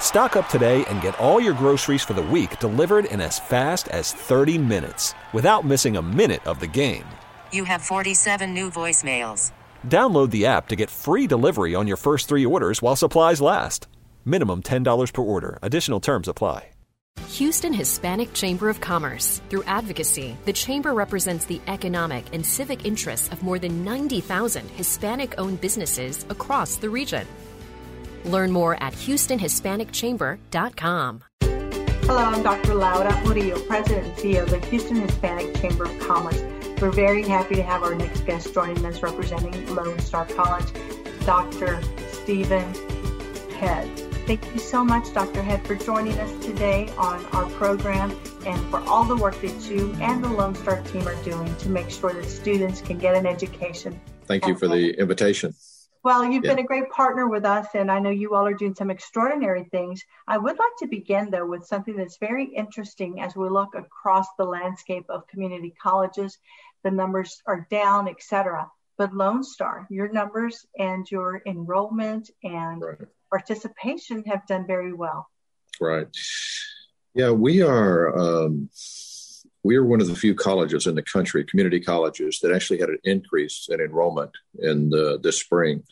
Stock 0.00 0.36
up 0.36 0.48
today 0.48 0.84
and 0.86 1.02
get 1.02 1.18
all 1.18 1.38
your 1.38 1.52
groceries 1.52 2.02
for 2.02 2.14
the 2.14 2.22
week 2.22 2.58
delivered 2.60 3.04
in 3.04 3.20
as 3.20 3.38
fast 3.38 3.88
as 3.88 4.12
30 4.12 4.56
minutes 4.56 5.12
without 5.34 5.66
missing 5.66 5.98
a 5.98 6.02
minute 6.02 6.46
of 6.46 6.60
the 6.60 6.66
game. 6.66 7.04
You 7.52 7.64
have 7.64 7.82
47 7.82 8.54
new 8.54 8.70
voicemails. 8.70 9.52
Download 9.86 10.30
the 10.30 10.46
app 10.46 10.68
to 10.68 10.76
get 10.76 10.88
free 10.88 11.26
delivery 11.26 11.74
on 11.74 11.86
your 11.86 11.98
first 11.98 12.28
three 12.28 12.46
orders 12.46 12.80
while 12.80 12.96
supplies 12.96 13.42
last. 13.42 13.86
Minimum 14.24 14.62
$10 14.62 15.12
per 15.12 15.22
order. 15.22 15.58
Additional 15.60 16.00
terms 16.00 16.28
apply. 16.28 16.70
Houston 17.28 17.72
Hispanic 17.72 18.32
Chamber 18.32 18.70
of 18.70 18.80
Commerce. 18.80 19.42
Through 19.50 19.64
advocacy, 19.64 20.36
the 20.46 20.52
Chamber 20.52 20.94
represents 20.94 21.44
the 21.44 21.60
economic 21.66 22.24
and 22.32 22.46
civic 22.46 22.86
interests 22.86 23.28
of 23.30 23.42
more 23.42 23.58
than 23.58 23.84
90,000 23.84 24.70
Hispanic 24.70 25.34
owned 25.36 25.60
businesses 25.60 26.24
across 26.30 26.76
the 26.76 26.88
region. 26.88 27.26
Learn 28.26 28.52
more 28.52 28.74
at 28.82 28.92
HoustonHispanicChamber.com. 28.92 31.22
Hello, 31.40 32.18
I'm 32.18 32.42
Dr. 32.42 32.74
Laura 32.74 33.18
Murillo, 33.24 33.58
President 33.66 34.06
and 34.06 34.14
CEO 34.16 34.42
of 34.42 34.50
the 34.50 34.58
Houston 34.66 34.96
Hispanic 34.96 35.58
Chamber 35.60 35.86
of 35.86 35.98
Commerce. 35.98 36.42
We're 36.80 36.92
very 36.92 37.22
happy 37.22 37.54
to 37.56 37.62
have 37.62 37.82
our 37.82 37.94
next 37.94 38.26
guest 38.26 38.52
joining 38.54 38.84
us 38.86 39.02
representing 39.02 39.74
Lone 39.74 39.98
Star 39.98 40.24
College, 40.26 40.66
Dr. 41.24 41.82
Stephen 42.12 42.74
Head. 43.58 43.88
Thank 44.26 44.44
you 44.52 44.60
so 44.60 44.84
much, 44.84 45.14
Dr. 45.14 45.42
Head, 45.42 45.66
for 45.66 45.74
joining 45.74 46.18
us 46.18 46.30
today 46.44 46.90
on 46.98 47.24
our 47.26 47.46
program 47.50 48.10
and 48.44 48.60
for 48.70 48.80
all 48.88 49.04
the 49.04 49.16
work 49.16 49.40
that 49.40 49.70
you 49.70 49.96
and 50.00 50.22
the 50.22 50.28
Lone 50.28 50.54
Star 50.54 50.82
team 50.82 51.08
are 51.08 51.16
doing 51.24 51.56
to 51.56 51.68
make 51.68 51.90
sure 51.90 52.12
that 52.12 52.24
students 52.24 52.80
can 52.80 52.98
get 52.98 53.16
an 53.16 53.26
education. 53.26 54.00
Thank 54.26 54.46
you 54.46 54.56
for 54.56 54.68
the 54.68 54.90
invitation. 54.98 55.54
Well, 56.06 56.24
you've 56.24 56.44
yeah. 56.44 56.54
been 56.54 56.64
a 56.64 56.68
great 56.68 56.88
partner 56.90 57.26
with 57.26 57.44
us, 57.44 57.66
and 57.74 57.90
I 57.90 57.98
know 57.98 58.10
you 58.10 58.36
all 58.36 58.46
are 58.46 58.54
doing 58.54 58.76
some 58.76 58.92
extraordinary 58.92 59.64
things. 59.72 60.04
I 60.28 60.38
would 60.38 60.56
like 60.56 60.76
to 60.78 60.86
begin, 60.86 61.32
though, 61.32 61.44
with 61.46 61.66
something 61.66 61.96
that's 61.96 62.18
very 62.18 62.44
interesting 62.44 63.20
as 63.20 63.34
we 63.34 63.48
look 63.48 63.74
across 63.74 64.28
the 64.38 64.44
landscape 64.44 65.06
of 65.08 65.26
community 65.26 65.74
colleges. 65.82 66.38
The 66.84 66.92
numbers 66.92 67.42
are 67.48 67.66
down, 67.72 68.06
etc. 68.06 68.70
But 68.96 69.16
Lone 69.16 69.42
Star, 69.42 69.88
your 69.90 70.06
numbers 70.06 70.64
and 70.78 71.10
your 71.10 71.42
enrollment 71.44 72.30
and 72.44 72.82
right. 72.82 72.98
participation 73.28 74.22
have 74.26 74.46
done 74.46 74.64
very 74.64 74.92
well. 74.92 75.28
Right. 75.80 76.06
Yeah, 77.14 77.32
we 77.32 77.62
are. 77.62 78.16
Um, 78.16 78.70
we 79.66 79.76
are 79.76 79.84
one 79.84 80.00
of 80.00 80.06
the 80.06 80.14
few 80.14 80.34
colleges 80.34 80.86
in 80.86 80.94
the 80.94 81.02
country, 81.02 81.44
community 81.44 81.80
colleges, 81.80 82.38
that 82.40 82.52
actually 82.52 82.78
had 82.78 82.88
an 82.88 83.00
increase 83.02 83.66
in 83.68 83.80
enrollment 83.80 84.30
in 84.60 84.90
the, 84.90 85.18
this 85.20 85.40
spring. 85.40 85.82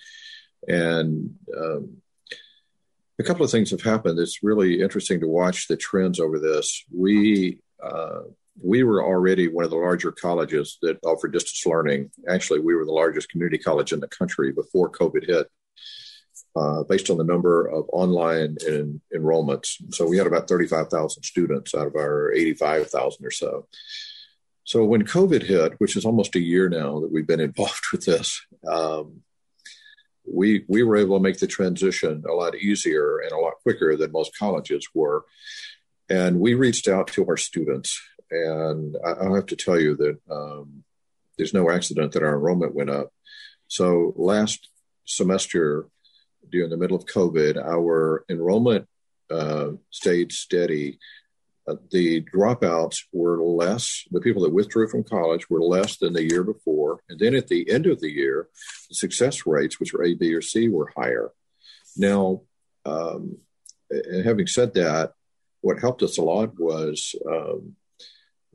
And 0.68 1.34
um, 1.60 1.96
a 3.18 3.24
couple 3.24 3.44
of 3.44 3.50
things 3.50 3.72
have 3.72 3.82
happened. 3.82 4.18
It's 4.20 4.44
really 4.44 4.80
interesting 4.80 5.18
to 5.20 5.26
watch 5.26 5.66
the 5.66 5.76
trends 5.76 6.20
over 6.20 6.38
this. 6.38 6.84
We 6.92 7.58
uh, 7.82 8.22
we 8.62 8.84
were 8.84 9.04
already 9.04 9.48
one 9.48 9.64
of 9.64 9.72
the 9.72 9.76
larger 9.76 10.12
colleges 10.12 10.78
that 10.82 11.00
offered 11.04 11.32
distance 11.32 11.66
learning. 11.66 12.12
Actually, 12.28 12.60
we 12.60 12.76
were 12.76 12.84
the 12.84 12.92
largest 12.92 13.28
community 13.28 13.58
college 13.58 13.92
in 13.92 13.98
the 13.98 14.06
country 14.06 14.52
before 14.52 14.90
COVID 14.92 15.26
hit 15.26 15.48
uh, 16.56 16.84
based 16.84 17.10
on 17.10 17.18
the 17.18 17.24
number 17.24 17.66
of 17.66 17.84
online 17.92 18.56
in, 18.66 19.00
enrollments. 19.14 19.76
So 19.94 20.06
we 20.06 20.16
had 20.16 20.26
about 20.26 20.48
35,000 20.48 21.22
students 21.22 21.74
out 21.74 21.86
of 21.86 21.96
our 21.96 22.32
85,000 22.32 23.26
or 23.26 23.30
so. 23.30 23.66
So 24.64 24.84
when 24.84 25.04
COVID 25.04 25.42
hit, 25.42 25.74
which 25.78 25.96
is 25.96 26.04
almost 26.04 26.36
a 26.36 26.40
year 26.40 26.68
now 26.68 27.00
that 27.00 27.12
we've 27.12 27.26
been 27.26 27.40
involved 27.48 27.84
with 27.92 28.04
this, 28.04 28.40
um, 28.66 29.22
we 30.26 30.64
we 30.68 30.82
were 30.82 30.96
able 30.96 31.18
to 31.18 31.22
make 31.22 31.38
the 31.38 31.46
transition 31.46 32.24
a 32.28 32.32
lot 32.32 32.56
easier 32.56 33.18
and 33.18 33.32
a 33.32 33.38
lot 33.38 33.60
quicker 33.62 33.94
than 33.94 34.10
most 34.10 34.36
colleges 34.38 34.88
were. 34.94 35.24
And 36.08 36.40
we 36.40 36.54
reached 36.54 36.88
out 36.88 37.08
to 37.08 37.26
our 37.26 37.36
students, 37.36 38.00
and 38.30 38.96
I, 39.04 39.26
I 39.26 39.34
have 39.34 39.46
to 39.46 39.56
tell 39.56 39.78
you 39.78 39.96
that 39.96 40.18
um, 40.30 40.84
there's 41.36 41.52
no 41.52 41.70
accident 41.70 42.12
that 42.12 42.22
our 42.22 42.34
enrollment 42.34 42.74
went 42.74 42.90
up. 42.90 43.12
So 43.68 44.14
last 44.16 44.68
semester, 45.04 45.88
during 46.50 46.70
the 46.70 46.76
middle 46.76 46.96
of 46.96 47.06
COVID, 47.06 47.56
our 47.56 48.24
enrollment 48.28 48.86
uh, 49.30 49.70
stayed 49.90 50.32
steady. 50.32 50.98
Uh, 51.66 51.76
the 51.90 52.22
dropouts 52.22 53.04
were 53.12 53.40
less, 53.42 54.04
the 54.10 54.20
people 54.20 54.42
that 54.42 54.52
withdrew 54.52 54.86
from 54.88 55.02
college 55.02 55.48
were 55.48 55.62
less 55.62 55.96
than 55.96 56.12
the 56.12 56.28
year 56.28 56.44
before. 56.44 57.00
And 57.08 57.18
then 57.18 57.34
at 57.34 57.48
the 57.48 57.70
end 57.70 57.86
of 57.86 58.00
the 58.00 58.12
year, 58.12 58.48
the 58.88 58.94
success 58.94 59.46
rates, 59.46 59.80
which 59.80 59.92
were 59.92 60.04
A, 60.04 60.14
B, 60.14 60.34
or 60.34 60.42
C, 60.42 60.68
were 60.68 60.92
higher. 60.94 61.32
Now, 61.96 62.42
um, 62.84 63.38
having 64.24 64.46
said 64.46 64.74
that, 64.74 65.12
what 65.62 65.80
helped 65.80 66.02
us 66.02 66.18
a 66.18 66.22
lot 66.22 66.58
was 66.58 67.14
um, 67.26 67.76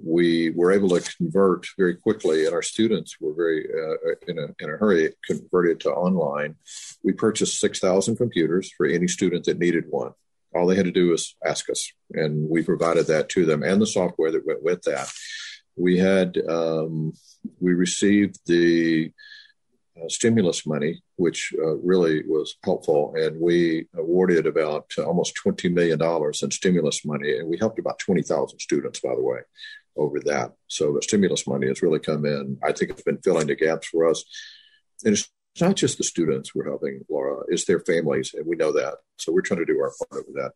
we 0.04 0.52
were 0.52 0.72
able 0.72 0.90
to 0.90 1.16
convert 1.18 1.66
very 1.78 1.96
quickly, 1.96 2.46
and 2.46 2.54
our 2.54 2.62
students 2.62 3.18
were 3.20 3.34
very 3.34 3.68
uh, 3.68 4.16
in, 4.28 4.40
a, 4.40 4.48
in 4.60 4.74
a 4.74 4.78
hurry 4.78 5.14
converted 5.26 5.80
to 5.82 5.92
online. 5.92 6.56
We 7.04 7.14
purchased 7.14 7.60
6,000 7.60 8.16
computers 8.16 8.72
for 8.76 8.86
any 8.86 9.08
student 9.08 9.46
that 9.46 9.60
needed 9.60 9.86
one. 9.90 10.12
All 10.56 10.68
they 10.68 10.76
had 10.76 10.86
to 10.86 10.92
do 10.92 11.10
was 11.10 11.36
ask 11.46 11.70
us, 11.70 11.92
and 12.12 12.50
we 12.50 12.64
provided 12.64 13.08
that 13.08 13.30
to 13.30 13.46
them 13.46 13.64
and 13.64 13.82
the 13.82 13.88
software 13.88 14.32
that 14.32 14.48
went 14.48 14.64
with 14.64 14.82
that. 14.84 15.12
We 15.76 15.98
had 15.98 16.38
um, 16.50 17.14
we 17.60 17.74
received 17.74 18.40
the 18.48 19.12
uh, 19.96 20.08
stimulus 20.08 20.66
money, 20.66 21.04
which 21.18 21.54
uh, 21.62 21.76
really 21.78 22.24
was 22.26 22.56
helpful. 22.64 23.14
And 23.16 23.40
we 23.40 23.88
awarded 23.96 24.48
about 24.48 24.92
uh, 24.98 25.04
almost 25.04 25.38
$20 25.46 25.72
million 25.72 26.02
in 26.02 26.52
stimulus 26.52 27.06
money. 27.06 27.38
And 27.38 27.48
we 27.48 27.58
helped 27.58 27.80
about 27.80 28.00
20,000 28.00 28.60
students, 28.60 29.02
by 29.02 29.14
the 29.14 29.22
way 29.22 29.40
over 30.00 30.20
that. 30.22 30.54
So 30.68 30.94
the 30.94 31.02
stimulus 31.02 31.46
money 31.46 31.68
has 31.68 31.82
really 31.82 32.00
come 32.00 32.26
in. 32.26 32.58
I 32.64 32.72
think 32.72 32.92
it's 32.92 33.04
been 33.04 33.22
filling 33.22 33.48
the 33.48 33.56
gaps 33.56 33.88
for 33.88 34.10
us. 34.10 34.24
And 35.04 35.14
it's 35.14 35.30
not 35.60 35.76
just 35.76 35.98
the 35.98 36.04
students 36.04 36.56
we're 36.56 36.70
helping, 36.70 37.02
Laura, 37.10 37.44
it's 37.48 37.66
their 37.66 37.80
families, 37.80 38.34
and 38.34 38.46
we 38.46 38.56
know 38.56 38.72
that. 38.72 38.96
So 39.18 39.32
we're 39.32 39.42
trying 39.42 39.60
to 39.60 39.66
do 39.66 39.80
our 39.80 39.92
part 40.10 40.24
over 40.24 40.32
that. 40.42 40.52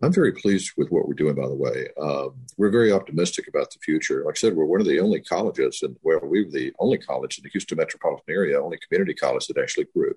I'm 0.00 0.12
very 0.12 0.32
pleased 0.32 0.72
with 0.76 0.90
what 0.90 1.08
we're 1.08 1.14
doing, 1.14 1.34
by 1.34 1.48
the 1.48 1.56
way. 1.56 1.88
Um, 2.00 2.46
we're 2.56 2.70
very 2.70 2.92
optimistic 2.92 3.48
about 3.48 3.72
the 3.72 3.80
future. 3.80 4.22
Like 4.24 4.36
I 4.36 4.38
said, 4.38 4.54
we're 4.54 4.64
one 4.64 4.80
of 4.80 4.86
the 4.86 5.00
only 5.00 5.20
colleges, 5.20 5.80
and 5.82 5.96
well, 6.02 6.20
we 6.22 6.44
were 6.44 6.50
the 6.50 6.72
only 6.78 6.98
college 6.98 7.38
in 7.38 7.42
the 7.42 7.50
Houston 7.50 7.78
metropolitan 7.78 8.34
area, 8.34 8.62
only 8.62 8.78
community 8.88 9.14
college 9.14 9.46
that 9.48 9.58
actually 9.58 9.86
grew. 9.94 10.14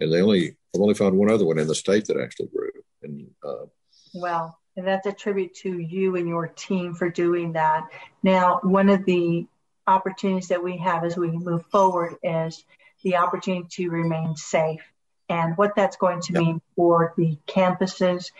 And 0.00 0.12
they 0.12 0.20
only, 0.20 0.56
I've 0.74 0.80
only 0.80 0.94
found 0.94 1.16
one 1.16 1.30
other 1.30 1.46
one 1.46 1.58
in 1.58 1.68
the 1.68 1.74
state 1.74 2.06
that 2.06 2.20
actually 2.20 2.48
grew. 2.48 2.70
And 3.02 3.28
uh, 3.46 3.66
well, 4.14 4.58
and 4.80 4.88
that's 4.88 5.06
a 5.06 5.12
tribute 5.12 5.54
to 5.56 5.78
you 5.78 6.16
and 6.16 6.26
your 6.26 6.48
team 6.48 6.94
for 6.94 7.10
doing 7.10 7.52
that. 7.52 7.86
Now, 8.22 8.60
one 8.62 8.88
of 8.88 9.04
the 9.04 9.46
opportunities 9.86 10.48
that 10.48 10.64
we 10.64 10.78
have 10.78 11.04
as 11.04 11.18
we 11.18 11.28
move 11.28 11.66
forward 11.66 12.16
is 12.22 12.64
the 13.04 13.16
opportunity 13.16 13.66
to 13.72 13.90
remain 13.90 14.36
safe 14.36 14.80
and 15.28 15.54
what 15.58 15.76
that's 15.76 15.98
going 15.98 16.22
to 16.22 16.32
mean 16.32 16.62
for 16.76 17.12
the 17.18 17.36
campuses, 17.46 18.30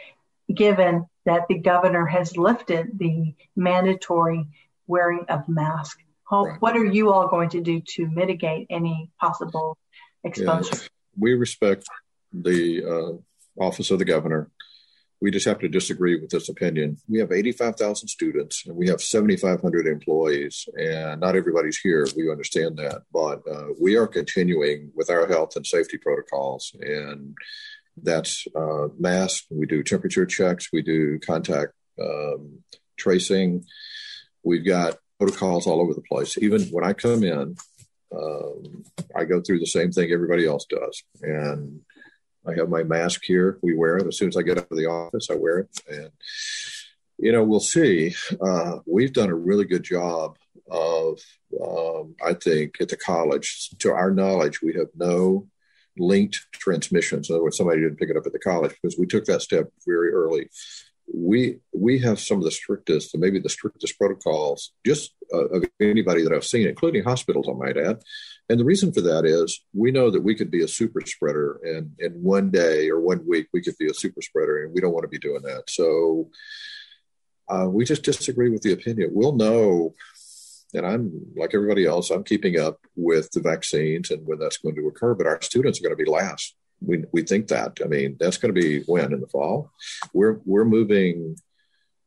given 0.52 1.06
that 1.26 1.46
the 1.48 1.58
governor 1.58 2.06
has 2.06 2.38
lifted 2.38 2.98
the 2.98 3.34
mandatory 3.54 4.46
wearing 4.86 5.26
of 5.28 5.46
masks. 5.46 6.02
What 6.30 6.74
are 6.74 6.86
you 6.86 7.12
all 7.12 7.28
going 7.28 7.50
to 7.50 7.60
do 7.60 7.82
to 7.96 8.08
mitigate 8.08 8.68
any 8.70 9.10
possible 9.20 9.76
exposure? 10.24 10.70
Yeah. 10.72 10.88
We 11.18 11.34
respect 11.34 11.84
the 12.32 12.82
uh, 12.82 13.62
office 13.62 13.90
of 13.90 13.98
the 13.98 14.06
governor 14.06 14.50
we 15.20 15.30
just 15.30 15.46
have 15.46 15.58
to 15.58 15.68
disagree 15.68 16.18
with 16.18 16.30
this 16.30 16.48
opinion. 16.48 16.96
We 17.08 17.18
have 17.18 17.30
85,000 17.30 18.08
students 18.08 18.64
and 18.66 18.74
we 18.74 18.88
have 18.88 19.02
7,500 19.02 19.86
employees, 19.86 20.66
and 20.78 21.20
not 21.20 21.36
everybody's 21.36 21.78
here. 21.78 22.06
We 22.16 22.30
understand 22.30 22.78
that, 22.78 23.02
but 23.12 23.42
uh, 23.50 23.74
we 23.80 23.96
are 23.96 24.06
continuing 24.06 24.90
with 24.94 25.10
our 25.10 25.26
health 25.26 25.56
and 25.56 25.66
safety 25.66 25.98
protocols. 25.98 26.74
And 26.80 27.36
that's 28.02 28.46
uh, 28.56 28.88
mask. 28.98 29.44
We 29.50 29.66
do 29.66 29.82
temperature 29.82 30.24
checks. 30.24 30.68
We 30.72 30.82
do 30.82 31.18
contact 31.18 31.72
um, 32.00 32.60
tracing. 32.96 33.64
We've 34.42 34.64
got 34.64 34.96
protocols 35.18 35.66
all 35.66 35.82
over 35.82 35.92
the 35.92 36.02
place. 36.02 36.38
Even 36.38 36.62
when 36.68 36.84
I 36.84 36.94
come 36.94 37.22
in, 37.24 37.56
um, 38.14 38.84
I 39.14 39.24
go 39.24 39.40
through 39.40 39.60
the 39.60 39.66
same 39.66 39.92
thing 39.92 40.10
everybody 40.10 40.46
else 40.46 40.64
does. 40.64 41.02
And 41.20 41.82
I 42.46 42.54
have 42.54 42.68
my 42.68 42.82
mask 42.82 43.22
here. 43.24 43.58
We 43.62 43.74
wear 43.74 43.98
it 43.98 44.06
as 44.06 44.16
soon 44.16 44.28
as 44.28 44.36
I 44.36 44.42
get 44.42 44.58
out 44.58 44.68
of 44.70 44.76
the 44.76 44.86
office. 44.86 45.28
I 45.30 45.34
wear 45.34 45.58
it, 45.58 45.68
and 45.88 46.10
you 47.18 47.32
know 47.32 47.44
we'll 47.44 47.60
see. 47.60 48.14
Uh, 48.40 48.78
we've 48.86 49.12
done 49.12 49.30
a 49.30 49.34
really 49.34 49.64
good 49.64 49.82
job 49.82 50.36
of, 50.70 51.18
um, 51.60 52.14
I 52.24 52.34
think, 52.34 52.76
at 52.80 52.88
the 52.88 52.96
college. 52.96 53.70
To 53.80 53.92
our 53.92 54.10
knowledge, 54.10 54.62
we 54.62 54.74
have 54.74 54.88
no 54.94 55.48
linked 55.98 56.46
transmissions. 56.52 57.28
In 57.28 57.34
other 57.34 57.42
words, 57.42 57.56
somebody 57.56 57.82
didn't 57.82 57.98
pick 57.98 58.10
it 58.10 58.16
up 58.16 58.26
at 58.26 58.32
the 58.32 58.38
college 58.38 58.74
because 58.80 58.98
we 58.98 59.06
took 59.06 59.24
that 59.26 59.42
step 59.42 59.68
very 59.86 60.12
early. 60.12 60.48
We 61.12 61.58
we 61.72 61.98
have 62.00 62.20
some 62.20 62.38
of 62.38 62.44
the 62.44 62.50
strictest, 62.50 63.14
and 63.14 63.20
maybe 63.20 63.38
the 63.38 63.48
strictest 63.48 63.98
protocols, 63.98 64.72
just 64.86 65.12
uh, 65.32 65.48
of 65.48 65.64
anybody 65.80 66.22
that 66.22 66.32
I've 66.32 66.44
seen, 66.44 66.68
including 66.68 67.04
hospitals, 67.04 67.48
I 67.48 67.52
might 67.52 67.76
add. 67.76 68.02
And 68.48 68.58
the 68.58 68.64
reason 68.64 68.92
for 68.92 69.00
that 69.02 69.24
is 69.24 69.64
we 69.72 69.90
know 69.90 70.10
that 70.10 70.22
we 70.22 70.34
could 70.34 70.50
be 70.50 70.62
a 70.62 70.68
super 70.68 71.00
spreader, 71.04 71.60
and 71.64 71.92
in 71.98 72.12
one 72.12 72.50
day 72.50 72.88
or 72.90 73.00
one 73.00 73.26
week 73.26 73.48
we 73.52 73.62
could 73.62 73.76
be 73.78 73.90
a 73.90 73.94
super 73.94 74.22
spreader, 74.22 74.64
and 74.64 74.72
we 74.72 74.80
don't 74.80 74.92
want 74.92 75.04
to 75.04 75.08
be 75.08 75.18
doing 75.18 75.42
that. 75.42 75.64
So 75.68 76.30
uh, 77.48 77.66
we 77.68 77.84
just 77.84 78.04
disagree 78.04 78.50
with 78.50 78.62
the 78.62 78.72
opinion. 78.72 79.10
We'll 79.12 79.36
know 79.36 79.94
and 80.74 80.86
I'm 80.86 81.10
like 81.36 81.54
everybody 81.54 81.86
else, 81.86 82.10
I'm 82.10 82.24
keeping 82.24 82.58
up 82.58 82.80
with 82.96 83.30
the 83.32 83.40
vaccines 83.40 84.10
and 84.10 84.26
when 84.26 84.38
that's 84.38 84.58
going 84.58 84.76
to 84.76 84.86
occur. 84.86 85.14
But 85.14 85.26
our 85.26 85.40
students 85.42 85.80
are 85.80 85.82
going 85.82 85.96
to 85.96 86.02
be 86.02 86.10
last. 86.10 86.54
We 86.80 87.04
we 87.12 87.22
think 87.22 87.48
that. 87.48 87.78
I 87.84 87.86
mean, 87.86 88.16
that's 88.18 88.38
going 88.38 88.54
to 88.54 88.60
be 88.60 88.82
when 88.84 89.12
in 89.12 89.20
the 89.20 89.26
fall. 89.26 89.70
We're 90.12 90.40
we're 90.44 90.64
moving. 90.64 91.36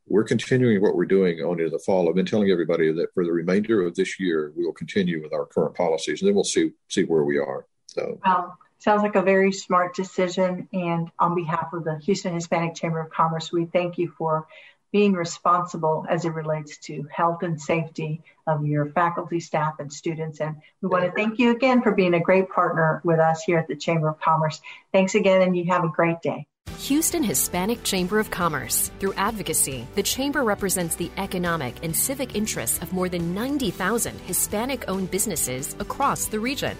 We're 0.06 0.24
continuing 0.24 0.82
what 0.82 0.96
we're 0.96 1.06
doing 1.06 1.40
on 1.40 1.58
into 1.60 1.70
the 1.70 1.78
fall. 1.78 2.08
I've 2.08 2.14
been 2.14 2.26
telling 2.26 2.50
everybody 2.50 2.92
that 2.92 3.14
for 3.14 3.24
the 3.24 3.32
remainder 3.32 3.86
of 3.86 3.94
this 3.94 4.20
year, 4.20 4.52
we 4.54 4.64
will 4.64 4.74
continue 4.74 5.22
with 5.22 5.32
our 5.32 5.46
current 5.46 5.74
policies, 5.74 6.20
and 6.20 6.28
then 6.28 6.34
we'll 6.34 6.44
see 6.44 6.72
see 6.88 7.04
where 7.04 7.24
we 7.24 7.38
are. 7.38 7.66
So. 7.86 8.18
Well, 8.24 8.58
sounds 8.84 9.02
like 9.02 9.16
a 9.16 9.22
very 9.22 9.50
smart 9.50 9.96
decision. 9.96 10.68
And 10.72 11.10
on 11.18 11.34
behalf 11.34 11.72
of 11.72 11.84
the 11.84 11.98
Houston 12.04 12.34
Hispanic 12.34 12.74
Chamber 12.74 13.00
of 13.00 13.10
Commerce, 13.10 13.50
we 13.50 13.64
thank 13.64 13.96
you 13.98 14.12
for 14.18 14.46
being 14.94 15.12
responsible 15.12 16.06
as 16.08 16.24
it 16.24 16.30
relates 16.30 16.78
to 16.78 17.06
health 17.10 17.42
and 17.42 17.60
safety 17.60 18.22
of 18.46 18.64
your 18.64 18.86
faculty, 18.92 19.40
staff, 19.40 19.74
and 19.80 19.92
students. 19.92 20.40
And 20.40 20.54
we 20.80 20.88
want 20.88 21.04
to 21.04 21.10
thank 21.10 21.40
you 21.40 21.50
again 21.50 21.82
for 21.82 21.90
being 21.90 22.14
a 22.14 22.20
great 22.20 22.48
partner 22.48 23.00
with 23.02 23.18
us 23.18 23.42
here 23.42 23.58
at 23.58 23.66
the 23.66 23.74
Chamber 23.74 24.08
of 24.08 24.20
Commerce. 24.20 24.60
Thanks 24.92 25.16
again, 25.16 25.42
and 25.42 25.56
you 25.56 25.64
have 25.64 25.82
a 25.82 25.88
great 25.88 26.22
day. 26.22 26.46
Houston 26.78 27.24
Hispanic 27.24 27.82
Chamber 27.82 28.20
of 28.20 28.30
Commerce. 28.30 28.92
Through 29.00 29.14
advocacy, 29.14 29.84
the 29.96 30.02
Chamber 30.04 30.44
represents 30.44 30.94
the 30.94 31.10
economic 31.16 31.74
and 31.82 31.96
civic 31.96 32.36
interests 32.36 32.80
of 32.80 32.92
more 32.92 33.08
than 33.08 33.34
90,000 33.34 34.16
Hispanic 34.20 34.84
owned 34.86 35.10
businesses 35.10 35.74
across 35.80 36.26
the 36.26 36.38
region. 36.38 36.76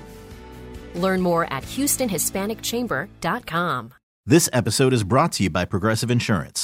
Learn 0.94 1.20
more 1.20 1.52
at 1.52 1.64
HoustonHispanicChamber.com. 1.64 3.94
This 4.24 4.48
episode 4.52 4.92
is 4.92 5.02
brought 5.02 5.32
to 5.32 5.42
you 5.42 5.50
by 5.50 5.64
Progressive 5.64 6.12
Insurance. 6.12 6.63